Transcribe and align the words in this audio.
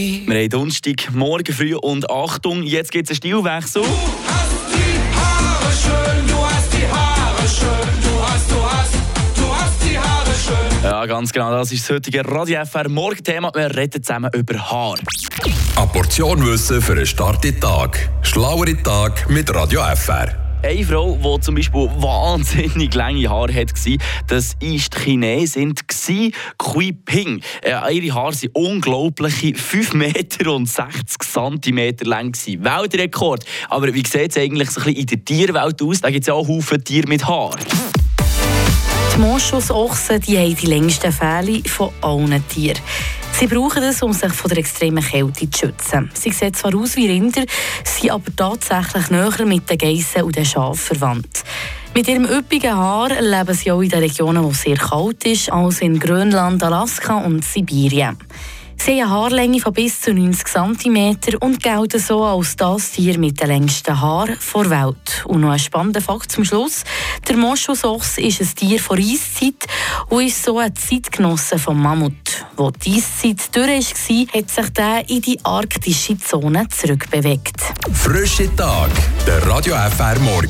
Wir 0.00 0.34
haben 0.34 0.48
Donnerstag, 0.48 1.12
morgen 1.12 1.52
früh 1.52 1.74
und 1.74 2.10
Achtung, 2.10 2.62
jetzt 2.62 2.90
gibt 2.90 3.04
es 3.04 3.10
einen 3.10 3.16
Stilwechsel. 3.16 3.82
Du 3.82 3.88
hast 3.88 4.72
die 4.72 5.14
Haare 5.14 5.72
schön, 5.74 6.26
du 6.26 6.36
hast 6.36 6.72
die 6.72 6.86
Haare 6.86 7.46
schön, 7.46 8.02
du 8.02 8.22
hast, 8.22 8.50
du 8.50 8.62
hast, 8.62 8.94
du 9.36 9.54
hast 9.54 9.84
die 9.84 9.98
Haare 9.98 10.30
schön. 10.32 10.84
Ja, 10.84 11.04
ganz 11.04 11.30
genau, 11.30 11.50
das 11.50 11.70
ist 11.72 11.82
das 11.82 11.96
heutige 11.96 12.24
Radio 12.24 12.64
FR 12.64 12.88
Morgenthema. 12.88 13.52
Wir 13.54 13.76
reden 13.76 14.02
zusammen 14.02 14.30
über 14.32 14.58
Haar. 14.70 14.94
Eine 15.76 15.86
Portion 15.88 16.46
Wissen 16.46 16.80
für 16.80 16.92
einen 16.92 17.04
starken 17.04 17.60
Tag. 17.60 18.08
Schlauere 18.22 18.82
Tag 18.82 19.28
mit 19.28 19.54
Radio 19.54 19.82
FR. 19.82 20.39
Eine 20.62 20.84
Frau, 20.84 21.16
die 21.16 21.40
zum 21.40 21.54
Beispiel 21.54 21.88
wahnsinnig 21.96 22.94
lange 22.94 23.28
Haare 23.30 23.54
hatte, 23.54 23.72
das 24.26 24.52
war 24.52 24.58
die 24.60 24.78
Chinesin 24.78 25.74
Kui 26.58 26.92
Ping. 26.92 27.40
Äh, 27.62 27.96
ihre 27.96 28.14
Haare 28.14 28.34
sind 28.34 28.54
unglaubliche 28.54 29.54
5 29.54 29.94
Meter 29.94 30.52
und 30.52 30.66
60 30.66 31.18
Zentimeter 31.22 32.04
lang. 32.04 32.34
Weltrekord. 32.34 33.44
Aber 33.70 33.94
wie 33.94 34.06
sieht 34.06 34.32
es 34.32 34.36
eigentlich 34.36 34.70
so 34.70 34.80
ein 34.80 34.84
bisschen 34.84 35.00
in 35.00 35.06
der 35.06 35.24
Tierwelt 35.24 35.82
aus? 35.82 36.00
Da 36.02 36.10
gibt 36.10 36.24
es 36.24 36.26
ja 36.28 36.34
auch 36.34 36.46
Haufen 36.46 36.84
Tiere 36.84 37.08
mit 37.08 37.26
Haar. 37.26 37.56
Die 39.14 39.18
Moschusochsen 39.18 40.20
die 40.20 40.36
haben 40.36 40.56
die 40.56 40.66
längsten 40.66 41.10
Fälle 41.10 41.62
von 41.66 41.90
allen 42.02 42.46
Tieren. 42.48 42.78
Sie 43.40 43.46
brauchen 43.46 43.82
es, 43.84 44.02
um 44.02 44.12
sich 44.12 44.34
von 44.34 44.50
der 44.50 44.58
extremen 44.58 45.02
Kälte 45.02 45.48
zu 45.48 45.60
schützen. 45.60 46.10
Sie 46.12 46.30
sehen 46.30 46.52
zwar 46.52 46.74
aus 46.74 46.94
wie 46.96 47.06
Rinder, 47.06 47.44
sind 47.84 48.10
aber 48.10 48.36
tatsächlich 48.36 49.08
näher 49.08 49.46
mit 49.46 49.70
den 49.70 49.78
Geissen 49.78 50.24
und 50.24 50.36
den 50.36 50.44
Schafen 50.44 50.76
verwandt. 50.76 51.42
Mit 51.94 52.06
ihrem 52.06 52.26
üppigen 52.26 52.76
Haar 52.76 53.08
leben 53.18 53.54
sie 53.54 53.72
auch 53.72 53.80
in 53.80 53.88
den 53.88 54.00
Regionen, 54.00 54.44
wo 54.44 54.50
es 54.50 54.60
sehr 54.60 54.76
kalt 54.76 55.24
ist, 55.24 55.50
also 55.50 55.82
in 55.86 55.98
Grönland, 55.98 56.62
Alaska 56.62 57.16
und 57.16 57.42
Sibirien. 57.42 58.18
Sie 58.82 58.92
haben 58.92 59.00
eine 59.02 59.10
Haarlänge 59.10 59.60
von 59.60 59.74
bis 59.74 60.00
zu 60.00 60.14
90 60.14 60.46
cm 60.46 61.18
und 61.40 61.62
gelten 61.62 62.00
so 62.00 62.24
als 62.24 62.56
das 62.56 62.92
Tier 62.92 63.18
mit 63.18 63.38
den 63.38 63.48
längsten 63.48 64.00
Haaren 64.00 64.38
der 64.54 64.70
Welt. 64.70 65.22
Und 65.26 65.42
noch 65.42 65.50
ein 65.50 65.58
spannender 65.58 66.00
Fakt 66.00 66.32
zum 66.32 66.46
Schluss. 66.46 66.84
Der 67.28 67.36
Moschusochs 67.36 68.16
ist 68.16 68.40
ein 68.40 68.54
Tier 68.54 68.80
von 68.80 68.98
Eiszeit 68.98 69.66
und 70.08 70.26
ist 70.26 70.42
so 70.42 70.58
ein 70.58 70.74
Zeitgenosse 70.74 71.58
vom 71.58 71.82
Mammut. 71.82 72.14
Wo 72.56 72.70
die 72.70 72.94
Eiszeit 72.94 73.54
durch 73.54 73.92
war, 73.92 74.40
hat 74.40 74.50
sich 74.50 74.68
der 74.70 75.10
in 75.10 75.20
die 75.20 75.38
arktische 75.44 76.16
Zone 76.16 76.66
zurückbewegt. 76.70 77.60
Frische 77.92 78.54
Tag. 78.56 78.90
Der 79.26 79.46
Radio 79.46 79.74
FR 79.74 80.18
Morgen. 80.20 80.48